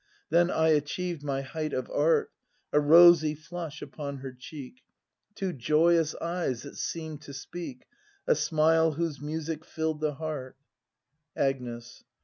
—Then 0.31 0.49
I 0.49 0.69
achieved 0.69 1.21
my 1.21 1.41
height 1.43 1.73
of 1.73 1.87
art: 1.91 2.31
A 2.73 2.79
rosy 2.79 3.35
flush 3.35 3.83
upon 3.83 4.17
her 4.17 4.33
cheek, 4.33 4.81
Two 5.35 5.53
joyous 5.53 6.15
eyes 6.15 6.63
that 6.63 6.75
seem'd 6.77 7.21
to 7.21 7.33
speak, 7.35 7.85
A 8.25 8.33
smile 8.33 8.93
whose 8.93 9.21
music 9.21 9.63
filled 9.63 9.99
the 9.99 10.15
heart— 10.15 10.57
Agnes. 11.47 12.03